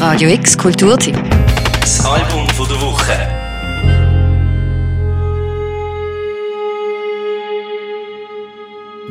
Radio 0.00 0.30
X 0.30 0.56
Kulturtipp. 0.56 1.14
Das 1.78 2.02
Album 2.06 2.48
von 2.48 2.66
der 2.66 2.80
Woche. 2.80 3.12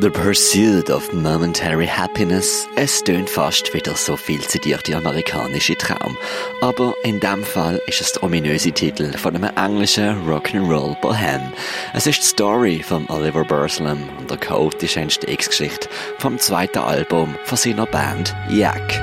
The 0.00 0.10
Pursuit 0.10 0.90
of 0.90 1.12
Momentary 1.12 1.86
Happiness. 1.86 2.66
Es 2.74 3.04
tönt 3.04 3.30
fast 3.30 3.72
wieder 3.72 3.94
so 3.94 4.16
viel 4.16 4.40
zitierte 4.40 4.96
amerikanische 4.96 5.76
Traum. 5.76 6.18
Aber 6.60 6.92
in 7.04 7.20
dem 7.20 7.44
Fall 7.44 7.80
ist 7.86 8.00
es 8.00 8.14
der 8.14 8.24
ominöse 8.24 8.72
Titel 8.72 9.16
von 9.16 9.36
einem 9.36 9.56
englischen 9.56 10.28
Rock'n'Roll 10.28 11.00
Bohem. 11.00 11.52
Es 11.94 12.08
ist 12.08 12.18
die 12.20 12.26
Story 12.26 12.82
von 12.82 13.08
Oliver 13.10 13.44
Burslem 13.44 14.08
und 14.18 14.28
der 14.28 14.38
chaotische 14.38 14.98
Entstehungsgeschichte 14.98 15.88
vom 16.18 16.36
zweiten 16.40 16.78
Album 16.78 17.36
von 17.44 17.56
seiner 17.56 17.86
Band 17.86 18.34
Yak. 18.48 19.00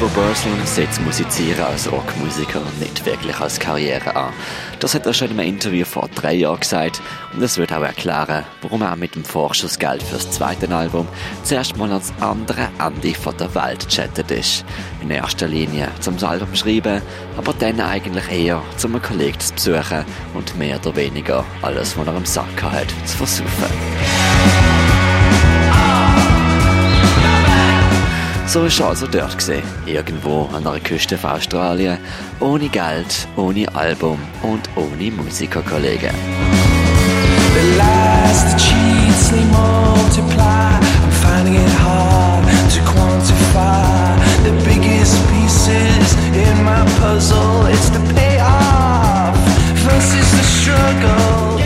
Oliver 0.00 0.22
Burslem 0.22 0.64
setzt 0.64 1.02
Musizieren 1.02 1.62
als 1.62 1.90
Rockmusiker 1.92 2.62
nicht 2.78 3.04
wirklich 3.04 3.38
als 3.38 3.60
Karriere 3.60 4.16
an. 4.16 4.32
Das 4.78 4.94
hat 4.94 5.04
er 5.04 5.12
schon 5.12 5.30
in 5.30 5.38
einem 5.38 5.50
Interview 5.50 5.84
vor 5.84 6.08
drei 6.14 6.36
Jahren 6.36 6.60
gesagt 6.60 7.02
und 7.34 7.42
das 7.42 7.58
wird 7.58 7.70
auch 7.70 7.82
erklären, 7.82 8.46
warum 8.62 8.80
er 8.80 8.96
mit 8.96 9.14
dem 9.14 9.24
Vorschussgeld 9.24 10.02
fürs 10.02 10.30
zweite 10.30 10.74
Album 10.74 11.06
zuerst 11.42 11.76
mal 11.76 11.90
ans 11.90 12.14
andere 12.20 12.70
Ende 12.78 13.14
von 13.14 13.36
der 13.36 13.54
Welt 13.54 13.90
chattet 13.90 14.30
ist. 14.30 14.64
In 15.02 15.10
erster 15.10 15.48
Linie 15.48 15.88
zum 16.00 16.16
Album 16.24 16.54
schreiben, 16.56 17.02
aber 17.36 17.52
dann 17.52 17.78
eigentlich 17.78 18.30
eher 18.32 18.62
zum 18.78 18.94
einen 18.94 19.02
Kollegen 19.02 19.38
zu 19.38 19.52
besuchen 19.52 20.06
und 20.32 20.56
mehr 20.56 20.78
oder 20.78 20.96
weniger 20.96 21.44
alles, 21.60 21.98
was 21.98 22.06
er 22.06 22.16
im 22.16 22.24
Sack 22.24 22.62
hat, 22.62 22.88
zu 23.04 23.18
versuchen. 23.18 24.39
So 28.52 28.64
ist 28.64 28.80
er 28.80 28.88
also 28.88 29.06
dort 29.06 29.38
gesehen, 29.38 29.62
irgendwo 29.86 30.48
an 30.52 30.64
der 30.64 30.80
Küste 30.80 31.16
von 31.16 31.30
Australien, 31.30 31.98
ohne 32.40 32.68
Geld, 32.68 33.28
ohne 33.36 33.72
Album 33.76 34.18
und 34.42 34.68
ohne 34.74 35.12
Musikerkollegen. 35.12 36.10
The 37.54 37.60
lies, 37.78 38.50
the 38.50 38.56
cheats, 38.58 39.30
they 39.30 39.44
multiply. 39.44 40.80
I'm 40.82 41.12
finding 41.22 41.54
it 41.54 41.72
hard 41.78 42.44
to 42.74 42.80
quantify 42.90 44.18
the 44.42 44.50
biggest 44.64 45.14
pieces 45.30 46.16
in 46.34 46.64
my 46.64 46.84
puzzle. 46.98 47.68
It's 47.72 47.88
the 47.90 48.00
payoff 48.14 49.36
versus 49.76 50.28
the 50.32 50.42
struggle. 50.42 51.60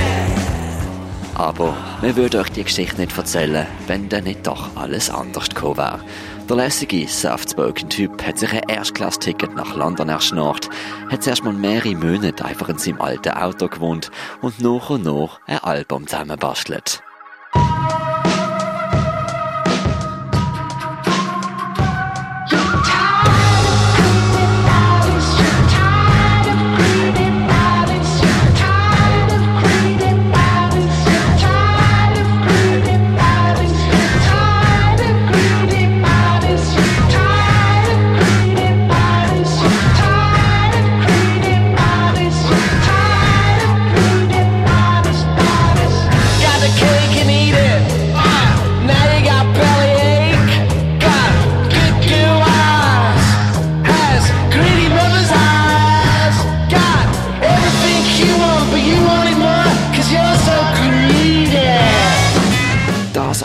Aber 1.35 1.75
wir 2.01 2.15
würden 2.15 2.41
euch 2.41 2.51
die 2.51 2.63
Geschichte 2.63 3.01
nicht 3.01 3.17
erzählen, 3.17 3.67
wenn 3.87 4.09
dann 4.09 4.25
nicht 4.25 4.47
doch 4.47 4.77
alles 4.77 5.11
anders 5.11 5.49
gekommen 5.49 5.79
wäre. 5.79 6.01
Der 6.47 6.57
lässige, 6.57 7.09
soft-spoken 7.09 7.89
Typ 7.89 8.23
hat 8.23 8.39
sich 8.39 8.53
ein 8.53 8.69
Erstklass-Ticket 8.69 9.55
nach 9.55 9.75
London 9.77 10.11
erschnarrt, 10.11 10.69
hat 11.11 11.23
zuerst 11.23 11.43
mal 11.43 11.55
mehrere 11.55 11.95
Monate 11.95 12.45
einfach 12.45 12.69
in 12.69 12.77
seinem 12.77 13.01
alten 13.01 13.31
Auto 13.31 13.67
gewohnt 13.67 14.11
und 14.43 14.61
nach 14.61 14.91
und 14.91 15.05
nach 15.05 15.41
ein 15.47 15.59
Album 15.61 16.07
zusammenbastelt. 16.07 17.03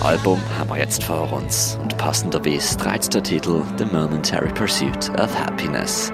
Album 0.03 0.39
haben 0.57 0.69
wir 0.69 0.77
jetzt 0.77 1.03
vor 1.03 1.31
uns 1.33 1.77
und 1.81 1.97
passenderweise 1.97 2.77
trägt 2.77 3.13
der 3.13 3.21
Titel 3.21 3.61
The 3.77 3.85
Momentary 3.85 4.47
Pursuit 4.53 5.09
of 5.19 5.37
Happiness. 5.37 6.11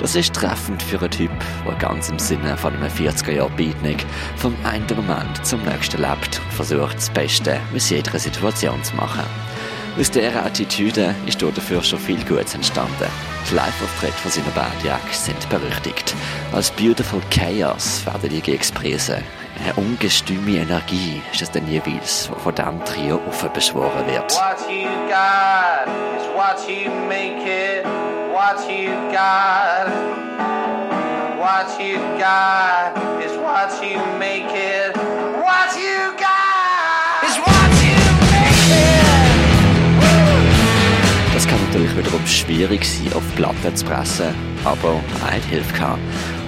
Das 0.00 0.16
ist 0.16 0.34
treffend 0.34 0.82
für 0.82 0.98
einen 0.98 1.10
Typ, 1.10 1.30
der 1.66 1.74
ganz 1.74 2.08
im 2.08 2.18
Sinne 2.18 2.56
von 2.56 2.74
einem 2.74 2.88
40er-Jahr-Beatnik 2.88 4.06
vom 4.36 4.54
einen 4.64 4.86
Moment 4.96 5.44
zum 5.44 5.62
nächsten 5.64 6.00
lebt 6.00 6.40
und 6.40 6.52
versucht, 6.52 6.96
das 6.96 7.10
Beste 7.10 7.60
aus 7.74 7.90
jeder 7.90 8.18
Situation 8.18 8.82
zu 8.82 8.96
machen. 8.96 9.24
Aus 9.98 10.10
dieser 10.10 10.44
Attitüde 10.44 11.14
ist 11.26 11.40
dafür 11.40 11.82
schon 11.82 11.98
viel 11.98 12.22
Gutes 12.24 12.54
entstanden. 12.54 13.08
Die 13.50 13.54
Live-Auftritte 13.54 14.12
von 14.14 14.30
seiner 14.30 14.50
Band 14.50 14.82
Jack 14.82 15.12
sind 15.12 15.48
berüchtigt. 15.48 16.14
Als 16.52 16.70
Beautiful 16.70 17.20
Chaos 17.30 18.04
werden 18.06 18.30
die 18.30 18.52
expressen. 18.52 19.22
Eine 19.58 19.72
ungestüme 19.74 20.58
Energie 20.58 21.22
ist 21.32 21.42
es 21.42 21.50
dann 21.50 21.66
jeweils, 21.66 22.30
wo 22.30 22.34
von 22.38 22.54
diesem 22.54 22.84
Trio 22.84 23.20
beschworen 23.54 24.06
wird. 24.06 24.32
What 24.34 24.60
you 24.68 24.88
got 25.08 25.86
is 26.16 26.26
what 26.34 26.68
you 26.68 26.90
make 27.08 27.42
it. 27.46 27.84
What 28.32 28.68
you 28.68 28.92
got. 29.10 29.90
What 31.38 31.78
you 31.80 31.98
got 32.18 32.92
is 33.24 33.32
what 33.38 33.72
you 33.82 33.98
make 34.18 34.52
it. 34.52 34.94
What 34.94 35.74
you 35.76 36.12
got 36.18 37.22
is 37.28 37.38
what 37.38 37.72
you 37.82 37.96
make 38.30 38.68
it. 38.68 39.06
Das 41.34 41.46
kann 41.46 41.58
natürlich 41.66 41.96
wiederum 41.96 42.26
schwierig 42.26 42.84
sein, 42.84 43.12
auf 43.14 43.22
Platten 43.36 43.74
zu 43.74 43.84
pressen, 43.84 44.34
aber 44.64 45.00
eine 45.30 45.42
Hilfe 45.44 45.74
kann 45.74 45.98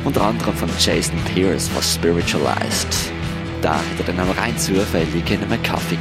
unter 0.08 0.22
anderem 0.22 0.54
von 0.54 0.70
Jason 0.78 1.18
Pierce 1.34 1.68
von 1.68 1.82
Spiritualized. 1.82 3.12
Da 3.60 3.74
hat 3.74 3.82
er 3.98 4.04
dann 4.06 4.20
auch 4.20 4.36
rein 4.38 4.56
zufällig 4.56 5.30
in 5.30 5.42
einem 5.42 5.62
Kaffee 5.62 5.96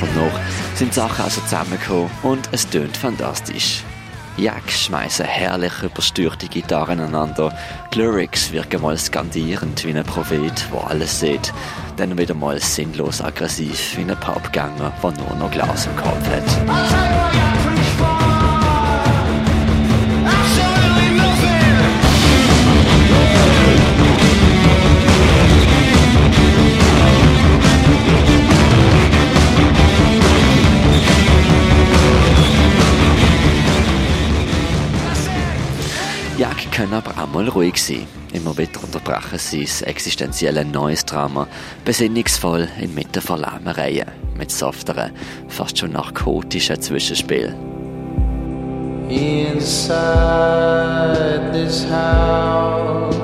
kennengelernt. 0.00 0.32
Totally 0.32 0.66
sind 0.76 0.92
Sachen 0.92 1.24
also 1.24 1.40
zusammengekommen 1.40 2.10
und 2.22 2.48
es 2.52 2.68
tönt 2.68 2.96
fantastisch. 2.96 3.82
Jack 4.36 4.70
schmeißen 4.70 5.24
herrlich 5.24 5.72
überstürte 5.82 6.46
Gitarren 6.46 7.00
aneinander. 7.00 7.56
Die 7.94 8.00
Lyrics 8.00 8.52
wirken 8.52 8.82
mal 8.82 8.98
skandierend 8.98 9.82
wie 9.86 9.94
ein 9.94 10.04
Prophet, 10.04 10.66
der 10.70 10.90
alles 10.90 11.20
sieht. 11.20 11.54
Dann 11.96 12.18
wieder 12.18 12.34
mal 12.34 12.60
sinnlos 12.60 13.22
aggressiv 13.22 13.96
wie 13.96 14.02
ein 14.02 14.20
Pappgänger, 14.20 14.92
der 15.02 15.12
nur 15.12 15.36
noch 15.38 15.50
Glas 15.50 15.86
im 15.86 15.96
Kopf 15.96 16.28
hat. 16.28 17.65
Mal 37.32 37.48
ruhig 37.48 37.82
sein. 37.82 38.06
Immer 38.32 38.56
wieder 38.58 38.82
unterbrechen 38.82 39.38
sie 39.38 39.64
das 39.64 39.82
existenzielle 39.82 40.64
neues 40.64 41.04
Drama, 41.04 41.48
besinnungsvoll 41.84 42.68
inmitten 42.80 43.22
von 43.22 43.40
Lämmereien, 43.40 44.10
mit 44.36 44.50
softeren, 44.50 45.12
fast 45.48 45.78
schon 45.78 45.92
narkotischen 45.92 46.80
Zwischenspielen. 46.80 47.54
Inside 49.08 49.92
this 51.52 51.86
house, 51.90 53.16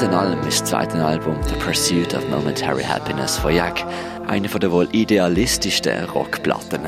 Alles 0.00 0.12
in 0.12 0.18
allem 0.18 0.48
ist 0.48 0.66
zweite 0.66 1.04
Album 1.04 1.36
The 1.46 1.54
Pursuit 1.56 2.14
of 2.14 2.26
Momentary 2.30 2.82
Happiness 2.82 3.36
von 3.36 3.54
Jack 3.54 3.84
eine 4.28 4.48
von 4.48 4.58
der 4.58 4.72
wohl 4.72 4.88
idealistischsten 4.92 6.06
Rockplatten 6.06 6.80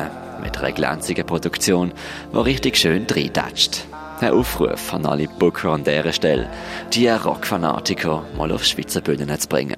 mit 0.42 0.56
einer 0.56 0.72
glänzigen 0.72 1.26
Produktion, 1.26 1.92
die 2.32 2.38
richtig 2.38 2.78
schön 2.78 3.06
reindatscht. 3.06 3.84
Ein 4.20 4.32
Aufruf 4.32 4.94
an 4.94 5.04
alle 5.04 5.28
Booker 5.28 5.72
an 5.72 5.84
dieser 5.84 6.14
Stelle, 6.14 6.48
die 6.94 7.08
Rockfanatiker 7.08 8.24
mal 8.38 8.50
auf 8.50 8.64
Schweizer 8.64 9.02
Bühnen 9.02 9.38
zu 9.38 9.46
bringen. 9.46 9.76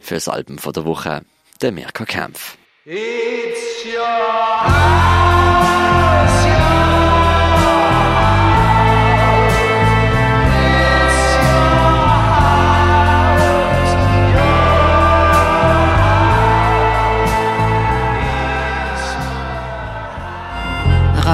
Für 0.00 0.14
das 0.14 0.28
Album 0.28 0.58
von 0.58 0.72
der 0.72 0.84
Woche, 0.84 1.20
der 1.62 1.70
Mirko 1.70 2.04
Kempf. 2.04 2.56
It's 2.84 3.86
your 3.86 6.09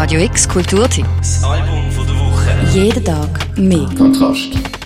Radio 0.06 0.20
X 0.20 0.48
Kulturtipp. 0.48 1.04
Das 1.18 1.42
Album 1.42 1.90
von 1.90 2.06
der 2.06 2.14
Woche. 2.14 2.48
Jeden 2.72 3.04
Tag 3.04 3.58
mehr. 3.58 3.88
Kontrast. 3.98 4.66